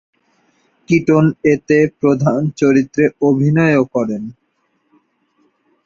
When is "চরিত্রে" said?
2.57-3.03